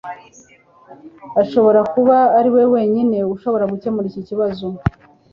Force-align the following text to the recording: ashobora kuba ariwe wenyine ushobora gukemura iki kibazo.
ashobora 1.41 1.79
kuba 1.93 2.17
ariwe 2.39 2.63
wenyine 2.73 3.17
ushobora 3.33 3.65
gukemura 3.71 4.07
iki 4.11 4.21
kibazo. 4.27 4.65